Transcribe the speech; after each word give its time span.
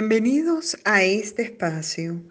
Bienvenidos 0.00 0.78
a 0.86 1.02
este 1.02 1.42
espacio 1.42 2.22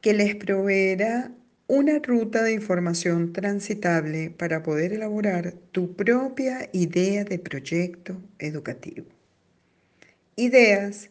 que 0.00 0.14
les 0.14 0.34
proveerá 0.34 1.30
una 1.66 1.98
ruta 1.98 2.42
de 2.42 2.54
información 2.54 3.34
transitable 3.34 4.30
para 4.30 4.62
poder 4.62 4.94
elaborar 4.94 5.52
tu 5.72 5.94
propia 5.94 6.70
idea 6.72 7.24
de 7.24 7.38
proyecto 7.38 8.16
educativo. 8.38 9.04
Ideas 10.36 11.10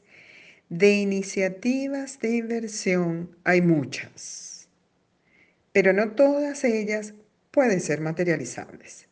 de 0.69 0.91
iniciativas 0.91 2.19
de 2.19 2.37
inversión 2.37 3.29
hay 3.43 3.61
muchas, 3.61 4.69
pero 5.71 5.93
no 5.93 6.13
todas 6.13 6.63
ellas 6.63 7.13
pueden 7.51 7.79
ser 7.79 8.01
materializables. 8.01 9.07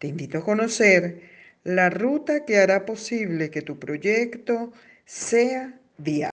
Te 0.00 0.08
invito 0.08 0.38
a 0.38 0.44
conocer 0.44 1.22
la 1.62 1.88
ruta 1.88 2.44
que 2.44 2.58
hará 2.58 2.84
posible 2.84 3.52
que 3.52 3.62
tu 3.62 3.78
proyecto 3.78 4.72
sea 5.04 5.78
viable. 5.98 6.31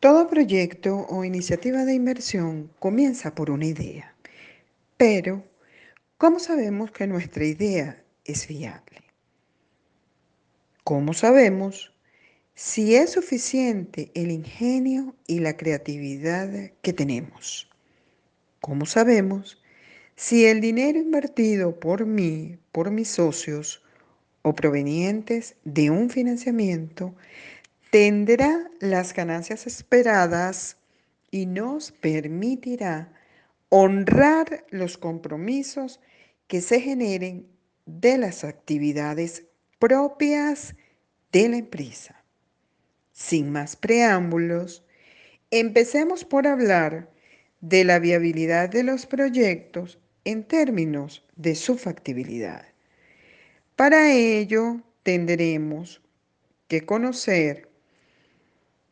Todo 0.00 0.28
proyecto 0.28 1.06
o 1.10 1.26
iniciativa 1.26 1.84
de 1.84 1.92
inversión 1.92 2.70
comienza 2.78 3.34
por 3.34 3.50
una 3.50 3.66
idea, 3.66 4.14
pero 4.96 5.44
¿cómo 6.16 6.38
sabemos 6.38 6.90
que 6.90 7.06
nuestra 7.06 7.44
idea 7.44 8.02
es 8.24 8.48
viable? 8.48 9.02
¿Cómo 10.84 11.12
sabemos 11.12 11.92
si 12.54 12.94
es 12.94 13.10
suficiente 13.10 14.10
el 14.14 14.30
ingenio 14.30 15.14
y 15.26 15.40
la 15.40 15.58
creatividad 15.58 16.48
que 16.80 16.94
tenemos? 16.94 17.68
¿Cómo 18.62 18.86
sabemos 18.86 19.62
si 20.16 20.46
el 20.46 20.62
dinero 20.62 20.98
invertido 20.98 21.78
por 21.78 22.06
mí, 22.06 22.56
por 22.72 22.90
mis 22.90 23.08
socios 23.08 23.82
o 24.40 24.54
provenientes 24.54 25.56
de 25.64 25.90
un 25.90 26.08
financiamiento 26.08 27.14
tendrá 27.90 28.70
las 28.78 29.12
ganancias 29.14 29.66
esperadas 29.66 30.76
y 31.30 31.46
nos 31.46 31.92
permitirá 31.92 33.12
honrar 33.68 34.64
los 34.70 34.96
compromisos 34.96 36.00
que 36.46 36.60
se 36.60 36.80
generen 36.80 37.46
de 37.86 38.18
las 38.18 38.44
actividades 38.44 39.44
propias 39.78 40.74
de 41.32 41.48
la 41.48 41.56
empresa. 41.58 42.24
Sin 43.12 43.50
más 43.50 43.76
preámbulos, 43.76 44.84
empecemos 45.50 46.24
por 46.24 46.46
hablar 46.46 47.10
de 47.60 47.84
la 47.84 47.98
viabilidad 47.98 48.68
de 48.68 48.82
los 48.82 49.06
proyectos 49.06 49.98
en 50.24 50.44
términos 50.44 51.24
de 51.36 51.54
su 51.54 51.76
factibilidad. 51.76 52.66
Para 53.76 54.12
ello, 54.12 54.80
tendremos 55.02 56.02
que 56.68 56.82
conocer 56.82 57.69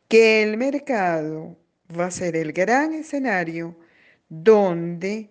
que 0.09 0.43
el 0.43 0.57
mercado 0.57 1.55
va 1.97 2.07
a 2.07 2.11
ser 2.11 2.35
el 2.35 2.51
gran 2.51 2.91
escenario 2.93 3.77
donde 4.27 5.29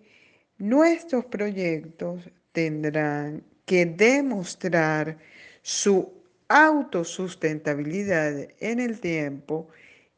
nuestros 0.57 1.25
proyectos 1.25 2.27
tendrán 2.51 3.43
que 3.65 3.85
demostrar 3.85 5.19
su 5.61 6.11
autosustentabilidad 6.47 8.47
en 8.59 8.79
el 8.79 8.99
tiempo 8.99 9.67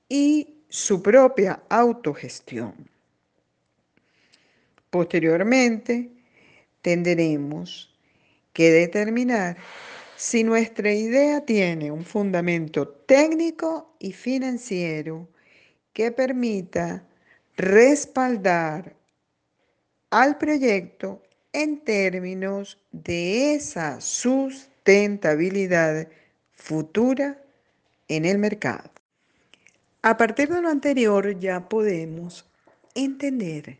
y 0.08 0.62
su 0.70 1.04
propia 1.04 1.62
autogestión. 1.67 2.73
Posteriormente, 4.89 6.09
tendremos 6.82 7.94
que 8.54 8.72
determinar 8.72 9.58
si 10.21 10.43
nuestra 10.43 10.93
idea 10.93 11.43
tiene 11.43 11.89
un 11.89 12.05
fundamento 12.05 12.87
técnico 12.87 13.95
y 13.98 14.11
financiero 14.11 15.27
que 15.93 16.11
permita 16.11 17.08
respaldar 17.58 18.95
al 20.11 20.37
proyecto 20.37 21.23
en 21.54 21.80
términos 21.80 22.77
de 22.92 23.55
esa 23.55 23.99
sustentabilidad 23.99 26.08
futura 26.52 27.42
en 28.08 28.26
el 28.26 28.37
mercado. 28.37 28.92
A 30.04 30.17
partir 30.17 30.49
de 30.49 30.61
lo 30.61 30.70
anterior 30.70 31.39
ya 31.39 31.67
podemos 31.67 32.45
entender 32.93 33.80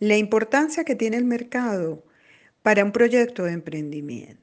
la 0.00 0.18
importancia 0.18 0.84
que 0.84 0.96
tiene 0.96 1.16
el 1.16 1.24
mercado 1.24 2.04
para 2.62 2.84
un 2.84 2.92
proyecto 2.92 3.44
de 3.44 3.52
emprendimiento. 3.52 4.41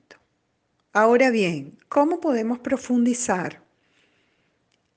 Ahora 0.94 1.30
bien, 1.30 1.78
¿cómo 1.88 2.20
podemos 2.20 2.60
profundizar 2.60 3.62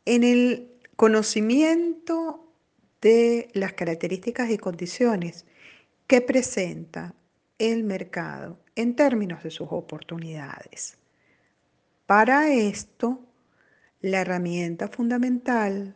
en 0.06 0.24
el 0.24 0.72
conocimiento 0.96 2.50
de 3.02 3.50
las 3.52 3.74
características 3.74 4.50
y 4.50 4.56
condiciones 4.56 5.44
que 6.06 6.22
presenta 6.22 7.14
el 7.58 7.84
mercado 7.84 8.58
en 8.74 8.96
términos 8.96 9.42
de 9.42 9.50
sus 9.50 9.68
oportunidades? 9.70 10.96
Para 12.06 12.50
esto, 12.50 13.20
la 14.00 14.22
herramienta 14.22 14.88
fundamental 14.88 15.94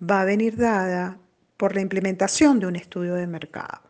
va 0.00 0.20
a 0.20 0.24
venir 0.24 0.56
dada 0.56 1.18
por 1.56 1.74
la 1.74 1.80
implementación 1.80 2.60
de 2.60 2.66
un 2.66 2.76
estudio 2.76 3.14
de 3.14 3.26
mercado. 3.26 3.85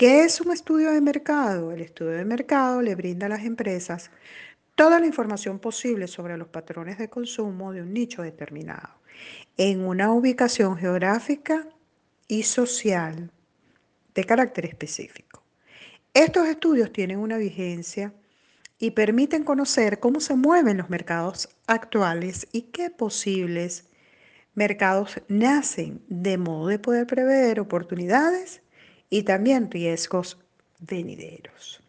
¿Qué 0.00 0.24
es 0.24 0.40
un 0.40 0.50
estudio 0.50 0.92
de 0.92 1.02
mercado? 1.02 1.72
El 1.72 1.82
estudio 1.82 2.12
de 2.12 2.24
mercado 2.24 2.80
le 2.80 2.94
brinda 2.94 3.26
a 3.26 3.28
las 3.28 3.44
empresas 3.44 4.10
toda 4.74 4.98
la 4.98 5.04
información 5.04 5.58
posible 5.58 6.06
sobre 6.08 6.38
los 6.38 6.48
patrones 6.48 6.96
de 6.96 7.10
consumo 7.10 7.74
de 7.74 7.82
un 7.82 7.92
nicho 7.92 8.22
determinado, 8.22 8.94
en 9.58 9.84
una 9.84 10.10
ubicación 10.10 10.78
geográfica 10.78 11.68
y 12.28 12.44
social 12.44 13.30
de 14.14 14.24
carácter 14.24 14.64
específico. 14.64 15.42
Estos 16.14 16.48
estudios 16.48 16.94
tienen 16.94 17.18
una 17.18 17.36
vigencia 17.36 18.14
y 18.78 18.92
permiten 18.92 19.44
conocer 19.44 20.00
cómo 20.00 20.20
se 20.20 20.34
mueven 20.34 20.78
los 20.78 20.88
mercados 20.88 21.50
actuales 21.66 22.48
y 22.52 22.62
qué 22.72 22.88
posibles 22.88 23.84
mercados 24.54 25.20
nacen 25.28 26.02
de 26.08 26.38
modo 26.38 26.68
de 26.68 26.78
poder 26.78 27.06
prever 27.06 27.60
oportunidades 27.60 28.62
y 29.10 29.24
también 29.24 29.70
riesgos 29.70 30.38
venideros. 30.78 31.82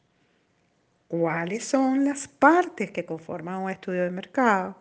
¿Cuáles 1.08 1.66
son 1.66 2.06
las 2.06 2.28
partes 2.28 2.92
que 2.92 3.06
conforman 3.06 3.62
un 3.62 3.70
estudio 3.70 4.04
de 4.04 4.12
mercado? 4.12 4.76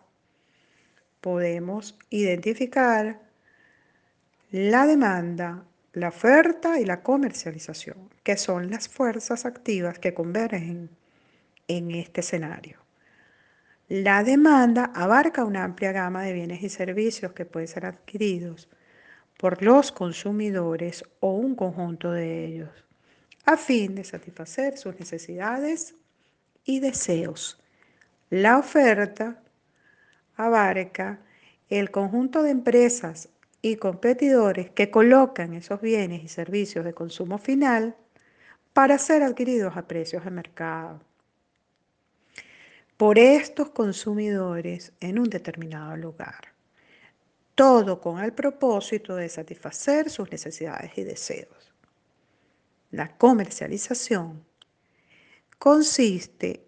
Podemos 1.21 1.99
identificar 2.09 3.21
la 4.51 4.87
demanda, 4.87 5.65
la 5.93 6.09
oferta 6.09 6.81
y 6.81 6.84
la 6.84 7.03
comercialización, 7.03 8.09
que 8.23 8.37
son 8.37 8.71
las 8.71 8.89
fuerzas 8.89 9.45
activas 9.45 9.99
que 9.99 10.15
convergen 10.15 10.89
en 11.69 11.91
este 11.91 12.21
escenario. 12.21 12.78
La 13.89 14.22
demanda 14.22 14.93
abarca 14.95 15.45
una 15.45 15.65
amplia 15.65 15.93
gama 15.93 16.22
de 16.22 16.33
bienes 16.33 16.62
y 16.62 16.69
servicios 16.69 17.33
que 17.33 17.45
pueden 17.45 17.69
ser 17.69 17.87
adquiridos 17.87 18.69
por 19.41 19.62
los 19.62 19.91
consumidores 19.91 21.03
o 21.21 21.33
un 21.33 21.55
conjunto 21.55 22.12
de 22.12 22.45
ellos, 22.45 22.69
a 23.47 23.56
fin 23.56 23.95
de 23.95 24.05
satisfacer 24.05 24.77
sus 24.77 25.01
necesidades 25.01 25.95
y 26.67 26.81
deseos. 26.81 27.59
La 28.28 28.59
oferta 28.59 29.43
abarca 30.37 31.21
el 31.71 31.91
conjunto 31.91 32.43
de 32.43 32.51
empresas 32.51 33.31
y 33.63 33.77
competidores 33.77 34.69
que 34.69 34.91
colocan 34.91 35.54
esos 35.54 35.81
bienes 35.81 36.22
y 36.22 36.28
servicios 36.28 36.84
de 36.84 36.93
consumo 36.93 37.39
final 37.39 37.97
para 38.75 38.98
ser 38.98 39.22
adquiridos 39.22 39.75
a 39.75 39.89
precios 39.89 40.22
de 40.22 40.33
mercado 40.33 41.01
por 42.98 43.19
estos 43.19 43.71
consumidores 43.71 44.93
en 45.01 45.19
un 45.19 45.31
determinado 45.31 45.97
lugar 45.97 46.59
todo 47.60 48.01
con 48.01 48.21
el 48.21 48.33
propósito 48.33 49.16
de 49.16 49.28
satisfacer 49.28 50.09
sus 50.09 50.30
necesidades 50.33 50.97
y 50.97 51.04
deseos. 51.04 51.74
La 52.91 53.18
comercialización 53.18 54.42
consiste 55.59 56.65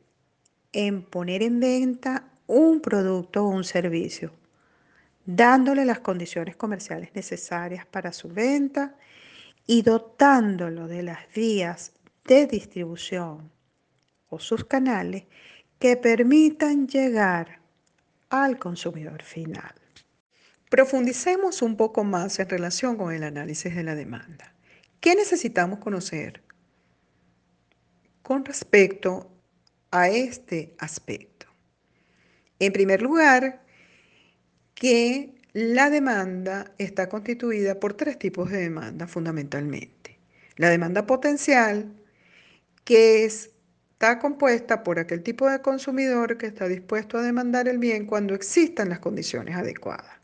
en 0.71 1.03
poner 1.03 1.43
en 1.45 1.61
venta 1.61 2.29
un 2.47 2.83
producto 2.83 3.43
o 3.43 3.49
un 3.49 3.65
servicio, 3.65 4.35
dándole 5.25 5.87
las 5.87 6.01
condiciones 6.01 6.57
comerciales 6.57 7.09
necesarias 7.15 7.87
para 7.87 8.13
su 8.13 8.29
venta 8.29 8.95
y 9.67 9.81
dotándolo 9.81 10.89
de 10.89 11.05
las 11.05 11.21
vías 11.35 11.95
de 12.27 12.47
distribución 12.47 13.51
o 14.29 14.39
sus 14.39 14.67
canales 14.67 15.25
que 15.79 15.97
permitan 15.97 16.87
llegar 16.87 17.61
al 18.29 18.59
consumidor 18.59 19.23
final. 19.23 19.82
Profundicemos 20.73 21.61
un 21.61 21.77
poco 21.77 22.03
más 22.03 22.39
en 22.39 22.49
relación 22.49 22.97
con 22.97 23.13
el 23.13 23.25
análisis 23.25 23.77
de 23.77 23.83
la 23.83 23.95
demanda. 23.95 24.55
¿Qué 25.01 25.15
necesitamos 25.15 25.81
conocer 25.81 26.43
con 28.23 28.43
respecto 28.43 29.31
a 29.91 30.09
este 30.09 30.75
aspecto? 30.79 31.47
En 32.59 32.73
primer 32.73 33.03
lugar, 33.03 33.61
que 34.73 35.35
la 35.53 35.91
demanda 35.91 36.73
está 36.79 37.07
constituida 37.11 37.79
por 37.79 37.93
tres 37.93 38.19
tipos 38.19 38.51
de 38.51 38.63
demanda 38.63 39.07
fundamentalmente. 39.07 40.19
La 40.57 40.71
demanda 40.71 41.07
potencial, 41.07 41.93
que 42.85 43.27
está 43.27 44.19
compuesta 44.19 44.83
por 44.83 44.99
aquel 44.99 45.23
tipo 45.23 45.51
de 45.51 45.61
consumidor 45.61 46.39
que 46.39 46.47
está 46.47 46.67
dispuesto 46.67 47.19
a 47.19 47.23
demandar 47.23 47.69
el 47.69 47.77
bien 47.77 48.07
cuando 48.07 48.35
existan 48.35 48.89
las 48.89 49.01
condiciones 49.01 49.55
adecuadas. 49.55 50.22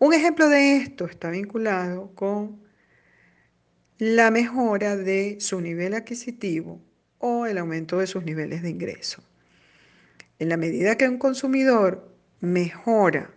Un 0.00 0.14
ejemplo 0.14 0.48
de 0.48 0.78
esto 0.78 1.04
está 1.04 1.28
vinculado 1.28 2.14
con 2.14 2.58
la 3.98 4.30
mejora 4.30 4.96
de 4.96 5.36
su 5.40 5.60
nivel 5.60 5.92
adquisitivo 5.92 6.80
o 7.18 7.44
el 7.44 7.58
aumento 7.58 7.98
de 7.98 8.06
sus 8.06 8.24
niveles 8.24 8.62
de 8.62 8.70
ingreso. 8.70 9.22
En 10.38 10.48
la 10.48 10.56
medida 10.56 10.96
que 10.96 11.06
un 11.06 11.18
consumidor 11.18 12.16
mejora 12.40 13.30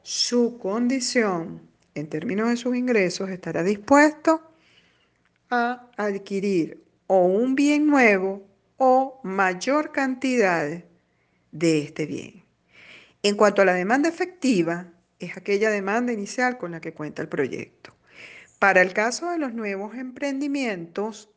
su 0.00 0.56
condición 0.58 1.60
en 1.94 2.08
términos 2.08 2.48
de 2.48 2.56
sus 2.56 2.74
ingresos, 2.74 3.28
estará 3.28 3.62
dispuesto 3.62 4.40
a 5.50 5.90
adquirir 5.98 6.82
o 7.08 7.26
un 7.26 7.54
bien 7.54 7.86
nuevo 7.86 8.48
o 8.78 9.20
mayor 9.22 9.92
cantidad 9.92 10.82
de 11.52 11.78
este 11.78 12.06
bien. 12.06 12.42
En 13.22 13.36
cuanto 13.36 13.60
a 13.60 13.66
la 13.66 13.74
demanda 13.74 14.08
efectiva, 14.08 14.93
es 15.24 15.36
aquella 15.36 15.70
demanda 15.70 16.12
inicial 16.12 16.58
con 16.58 16.72
la 16.72 16.80
que 16.80 16.94
cuenta 16.94 17.22
el 17.22 17.28
proyecto. 17.28 17.94
Para 18.58 18.82
el 18.82 18.92
caso 18.92 19.30
de 19.30 19.38
los 19.38 19.52
nuevos 19.52 19.94
emprendimientos, 19.94 21.30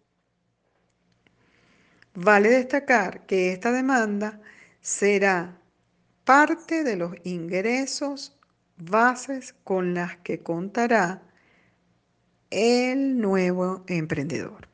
vale 2.14 2.50
destacar 2.50 3.26
que 3.26 3.52
esta 3.52 3.72
demanda 3.72 4.40
será 4.82 5.60
parte 6.24 6.84
de 6.84 6.96
los 6.96 7.16
ingresos 7.24 8.38
bases 8.78 9.56
con 9.64 9.94
las 9.94 10.18
que 10.18 10.40
contará 10.40 11.22
el 12.50 13.20
nuevo 13.20 13.84
emprendedor. 13.88 14.68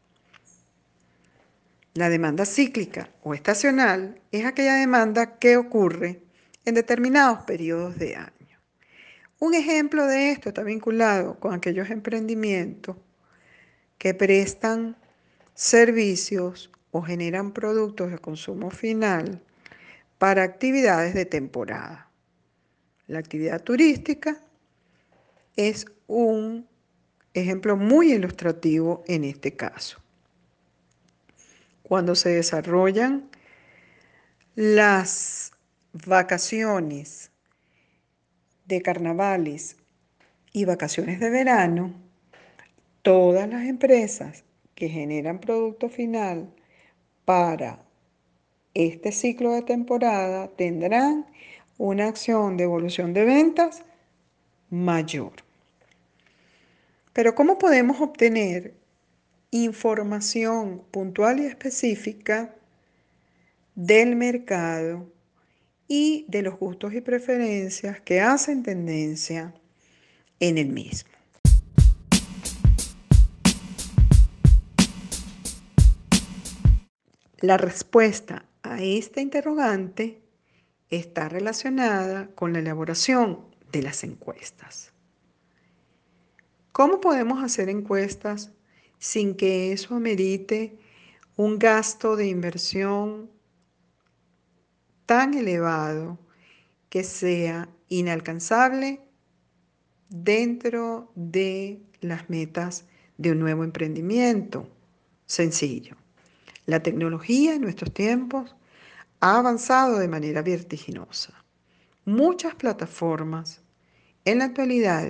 La 1.96 2.10
demanda 2.10 2.46
cíclica 2.46 3.10
o 3.22 3.34
estacional 3.34 4.20
es 4.32 4.46
aquella 4.46 4.76
demanda 4.76 5.38
que 5.38 5.58
ocurre 5.58 6.24
en 6.66 6.76
determinados 6.76 7.44
periodos 7.44 7.98
de 7.98 8.16
año. 8.16 8.43
Un 9.44 9.56
ejemplo 9.56 10.08
de 10.08 10.32
esto 10.32 10.48
está 10.48 10.64
vinculado 10.64 11.38
con 11.38 11.54
aquellos 11.54 11.90
emprendimientos 11.90 12.96
que 13.98 14.14
prestan 14.14 14.96
servicios 15.54 16.72
o 16.92 17.02
generan 17.02 17.52
productos 17.52 18.10
de 18.12 18.20
consumo 18.20 18.72
final 18.72 19.42
para 20.18 20.44
actividades 20.44 21.14
de 21.14 21.26
temporada. 21.26 22.10
La 23.08 23.20
actividad 23.20 23.62
turística 23.62 24.40
es 25.58 25.88
un 26.08 26.66
ejemplo 27.34 27.76
muy 27.76 28.14
ilustrativo 28.14 29.04
en 29.08 29.26
este 29.26 29.58
caso. 29.58 30.02
Cuando 31.82 32.16
se 32.16 32.30
desarrollan 32.30 33.30
las 34.56 35.52
vacaciones 35.92 37.33
de 38.74 38.82
carnavales 38.82 39.78
y 40.52 40.66
vacaciones 40.66 41.20
de 41.20 41.30
verano, 41.30 41.94
todas 43.02 43.48
las 43.50 43.66
empresas 43.66 44.44
que 44.76 44.90
generan 44.90 45.40
producto 45.40 45.90
final 45.90 46.50
para 47.26 47.84
este 48.74 49.12
ciclo 49.12 49.52
de 49.52 49.62
temporada 49.62 50.48
tendrán 50.50 51.28
una 51.78 52.08
acción 52.08 52.58
de 52.58 52.64
evolución 52.64 53.14
de 53.14 53.26
ventas 53.26 53.84
mayor. 54.70 55.34
Pero 57.14 57.36
¿cómo 57.36 57.60
podemos 57.60 58.02
obtener 58.02 58.74
información 59.52 60.84
puntual 60.90 61.40
y 61.40 61.46
específica 61.46 62.56
del 63.76 64.16
mercado 64.16 65.13
y 65.96 66.26
de 66.28 66.42
los 66.42 66.58
gustos 66.58 66.96
y 66.96 67.02
preferencias 67.02 68.02
que 68.02 68.20
hacen 68.20 68.64
tendencia 68.64 69.54
en 70.40 70.58
el 70.58 70.70
mismo. 70.70 71.12
La 77.42 77.58
respuesta 77.58 78.48
a 78.64 78.82
esta 78.82 79.22
interrogante 79.22 80.24
está 80.90 81.30
relacionada 81.30 82.28
con 82.34 82.54
la 82.54 82.60
elaboración 82.60 83.42
de 83.72 83.84
las 83.84 84.04
encuestas. 84.04 84.94
¿Cómo 86.72 87.02
podemos 87.02 87.44
hacer 87.44 87.70
encuestas 87.70 88.52
sin 88.98 89.36
que 89.36 89.72
eso 89.72 89.94
amerite 89.94 90.76
un 91.36 91.60
gasto 91.60 92.16
de 92.16 92.26
inversión 92.26 93.33
tan 95.06 95.34
elevado 95.34 96.20
que 96.90 97.04
sea 97.04 97.70
inalcanzable 97.90 99.02
dentro 100.10 101.12
de 101.16 101.82
las 102.02 102.30
metas 102.30 102.86
de 103.18 103.32
un 103.32 103.40
nuevo 103.40 103.64
emprendimiento. 103.64 104.68
Sencillo. 105.26 105.96
La 106.66 106.82
tecnología 106.82 107.56
en 107.56 107.62
nuestros 107.62 107.94
tiempos 107.94 108.56
ha 109.20 109.38
avanzado 109.38 110.00
de 110.00 110.08
manera 110.08 110.42
vertiginosa. 110.42 111.34
Muchas 112.06 112.56
plataformas 112.56 113.62
en 114.26 114.40
la 114.40 114.46
actualidad 114.46 115.10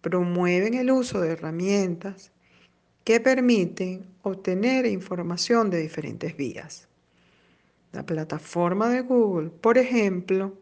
promueven 0.00 0.74
el 0.74 0.90
uso 0.90 1.20
de 1.20 1.30
herramientas 1.30 2.30
que 3.04 3.20
permiten 3.20 4.06
obtener 4.22 4.86
información 4.86 5.70
de 5.70 5.78
diferentes 5.78 6.36
vías. 6.36 6.88
La 7.96 8.04
plataforma 8.04 8.90
de 8.90 9.00
Google, 9.00 9.48
por 9.48 9.78
ejemplo, 9.78 10.58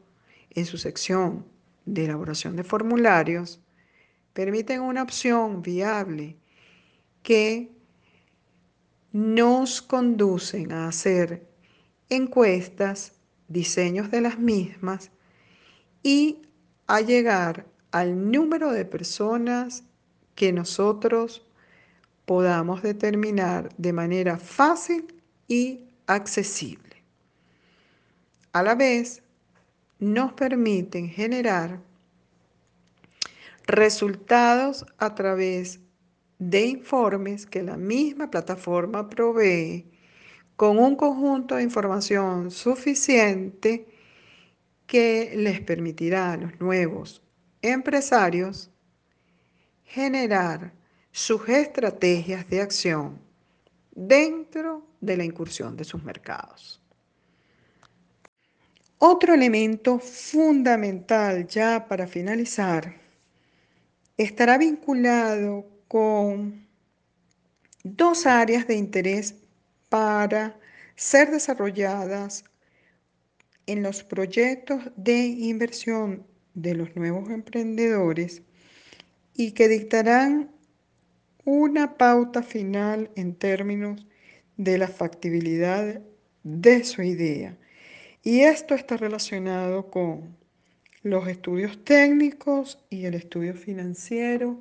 en 0.51 0.67
su 0.67 0.79
sección 0.79 1.45
de 1.85 2.05
elaboración 2.05 2.55
de 2.55 2.63
formularios, 2.63 3.61
permiten 4.33 4.81
una 4.81 5.03
opción 5.03 5.61
viable 5.61 6.37
que 7.25 7.73
nos 9.11 9.83
conducen 9.83 10.71
a 10.71 10.87
hacer 10.87 11.49
encuestas, 12.09 13.15
diseños 13.49 14.13
de 14.13 14.21
las 14.21 14.39
mismas 14.39 15.11
y 16.05 16.43
a 16.87 17.01
llegar 17.01 17.67
al 17.91 18.31
número 18.31 18.71
de 18.71 18.85
personas 18.85 19.83
que 20.37 20.53
nosotros 20.53 21.45
podamos 22.27 22.81
determinar 22.81 23.71
de 23.77 23.93
manera 23.93 24.39
fácil 24.39 25.21
y 25.49 25.89
accesible 26.07 26.94
a 28.55 28.63
la 28.63 28.77
vez 28.77 29.21
nos 29.99 30.33
permiten 30.33 31.09
generar 31.09 31.81
resultados 33.67 34.87
a 34.97 35.13
través 35.17 35.81
de 36.39 36.67
informes 36.67 37.47
que 37.47 37.65
la 37.65 37.77
misma 37.77 38.31
plataforma 38.31 39.11
provee 39.11 39.91
con 40.55 40.79
un 40.79 40.95
conjunto 40.95 41.57
de 41.57 41.65
información 41.65 42.53
suficiente 42.53 43.89
que 44.87 45.33
les 45.35 45.61
permitirá 45.61 46.33
a 46.33 46.37
los 46.37 46.61
nuevos 46.61 47.25
empresarios 47.61 48.71
generar 49.83 50.73
sus 51.11 51.49
estrategias 51.49 52.49
de 52.49 52.61
acción 52.61 53.19
dentro 53.91 54.87
de 55.01 55.17
la 55.17 55.25
incursión 55.25 55.77
de 55.77 55.83
sus 55.83 56.05
mercados. 56.05 56.84
Otro 59.07 59.35
elemento 59.35 59.99
fundamental 59.99 61.47
ya 61.47 61.89
para 61.89 62.07
finalizar 62.07 62.95
estará 64.17 64.57
vinculado 64.57 65.67
con 65.89 66.67
dos 67.83 68.25
áreas 68.25 68.67
de 68.67 68.77
interés 68.77 69.35
para 69.91 70.59
ser 70.97 71.31
desarrolladas 71.31 72.47
en 73.67 73.83
los 73.83 74.03
proyectos 74.03 74.91
de 74.97 75.27
inversión 75.27 76.27
de 76.55 76.75
los 76.75 76.97
nuevos 76.97 77.29
emprendedores 77.29 78.41
y 79.35 79.53
que 79.53 79.69
dictarán 79.69 80.51
una 81.45 81.99
pauta 81.99 82.43
final 82.43 83.11
en 83.17 83.35
términos 83.35 84.07
de 84.57 84.79
la 84.79 84.89
factibilidad 84.89 86.01
de 86.43 86.85
su 86.85 87.03
idea. 87.03 87.59
Y 88.25 88.41
esto 88.41 88.75
está 88.75 88.97
relacionado 88.97 89.91
con 89.91 90.35
los 91.03 91.29
estudios 91.29 91.85
técnicos 91.85 92.83
y 92.89 93.05
el 93.05 93.13
estudio 93.13 93.53
financiero 93.53 94.59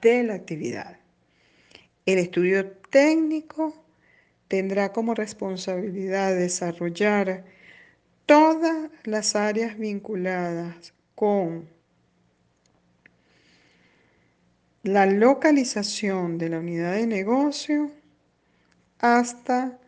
de 0.00 0.22
la 0.22 0.34
actividad. 0.34 1.00
El 2.06 2.18
estudio 2.18 2.70
técnico 2.90 3.74
tendrá 4.46 4.92
como 4.92 5.14
responsabilidad 5.14 6.36
desarrollar 6.36 7.44
todas 8.24 8.88
las 9.02 9.34
áreas 9.34 9.76
vinculadas 9.76 10.94
con 11.16 11.68
la 14.84 15.06
localización 15.06 16.38
de 16.38 16.48
la 16.50 16.60
unidad 16.60 16.92
de 16.94 17.08
negocio 17.08 17.90
hasta 19.00 19.80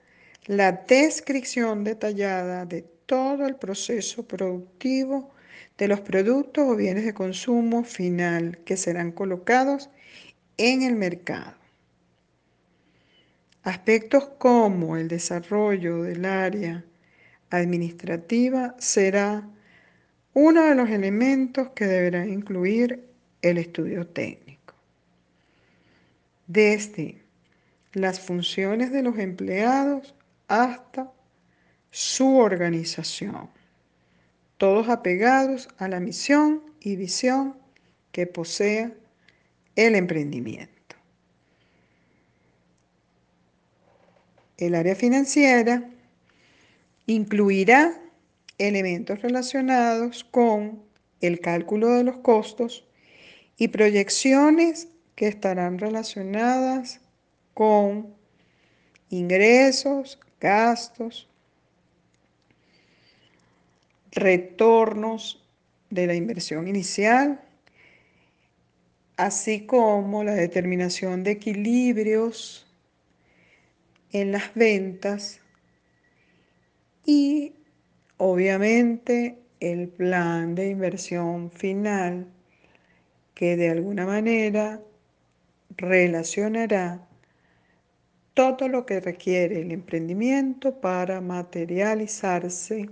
la 0.47 0.73
descripción 0.73 1.85
detallada 1.85 2.67
de 2.67 2.94
todo 3.07 3.47
el 3.47 3.57
proceso 3.57 4.27
productivo 4.27 5.31
de 5.79 5.89
los 5.89 6.01
productos 6.01 6.65
o 6.67 6.77
bienes 6.77 7.05
de 7.05 7.15
consumo 7.15 7.85
final 7.85 8.59
que 8.65 8.77
serán 8.77 9.13
colocados 9.13 9.91
en 10.57 10.83
el 10.83 10.95
mercado. 10.95 11.55
Aspectos 13.63 14.29
como 14.39 14.97
el 14.97 15.09
desarrollo 15.09 16.03
del 16.03 16.25
área 16.25 16.85
administrativa 17.51 18.75
será 18.79 19.49
uno 20.35 20.65
de 20.65 20.75
los 20.75 20.91
elementos 20.91 21.71
que 21.71 21.87
deberá 21.87 22.27
incluir 22.27 23.09
el 23.41 23.59
estudio 23.59 24.07
técnico. 24.07 24.75
Desde 26.47 27.23
las 27.93 28.21
funciones 28.21 28.93
de 28.93 29.03
los 29.03 29.19
empleados 29.19 30.15
hasta 30.49 31.11
su 31.95 32.39
organización, 32.39 33.49
todos 34.59 34.89
apegados 34.89 35.69
a 35.79 35.87
la 35.87 36.01
misión 36.01 36.61
y 36.81 36.97
visión 36.97 37.57
que 38.11 38.27
posea 38.27 38.93
el 39.77 39.95
emprendimiento. 39.95 40.97
El 44.57 44.75
área 44.75 44.97
financiera 44.97 45.89
incluirá 47.07 47.97
elementos 48.59 49.23
relacionados 49.23 50.25
con 50.25 50.83
el 51.21 51.39
cálculo 51.39 51.91
de 51.91 52.03
los 52.03 52.17
costos 52.17 52.89
y 53.57 53.69
proyecciones 53.69 54.89
que 55.15 55.29
estarán 55.29 55.79
relacionadas 55.79 57.01
con 57.55 58.13
ingresos, 59.11 60.19
gastos, 60.41 61.29
retornos 64.15 65.45
de 65.91 66.07
la 66.07 66.15
inversión 66.15 66.69
inicial, 66.69 67.41
así 69.17 69.67
como 69.67 70.25
la 70.25 70.35
determinación 70.35 71.23
de 71.23 71.33
equilibrios 71.33 72.67
en 74.13 74.33
las 74.33 74.55
ventas 74.55 75.41
y 77.05 77.53
obviamente 78.17 79.39
el 79.61 79.89
plan 79.89 80.55
de 80.55 80.71
inversión 80.71 81.51
final 81.51 82.27
que 83.35 83.57
de 83.57 83.71
alguna 83.71 84.07
manera 84.07 84.81
relacionará 85.77 87.07
todo 88.35 88.69
lo 88.69 88.87
que 88.87 89.01
requiere 89.01 89.61
el 89.61 89.73
emprendimiento 89.73 90.81
para 90.81 91.21
materializarse 91.21 92.91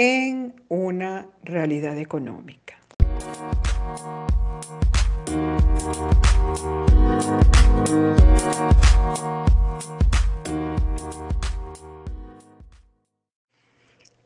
en 0.00 0.54
una 0.68 1.26
realidad 1.42 1.98
económica. 1.98 2.78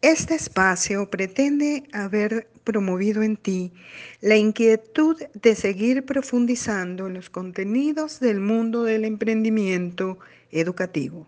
Este 0.03 0.35
espacio 0.35 1.09
pretende 1.09 1.85
haber 1.95 2.49
promovido 2.65 3.23
en 3.23 3.39
ti 3.39 3.73
la 4.21 4.37
inquietud 4.37 5.17
de 5.33 5.55
seguir 5.55 6.05
profundizando 6.05 7.07
en 7.07 7.15
los 7.15 7.31
contenidos 7.31 8.21
del 8.21 8.41
mundo 8.41 8.85
del 8.85 9.07
emprendimiento 9.07 10.19
educativo, 10.51 11.27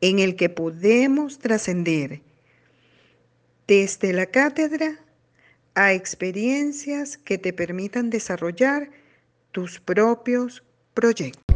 en 0.00 0.18
el 0.18 0.34
que 0.34 0.48
podemos 0.48 1.38
trascender 1.38 2.22
desde 3.68 4.14
la 4.14 4.24
cátedra 4.24 4.98
a 5.74 5.92
experiencias 5.92 7.18
que 7.18 7.36
te 7.36 7.52
permitan 7.52 8.08
desarrollar 8.08 8.90
tus 9.52 9.78
propios 9.78 10.64
proyectos. 10.94 11.47